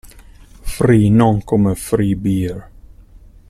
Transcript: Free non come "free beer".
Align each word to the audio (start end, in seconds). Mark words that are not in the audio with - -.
Free 0.73 1.11
non 1.11 1.43
come 1.43 1.75
"free 1.75 2.15
beer". 2.15 2.71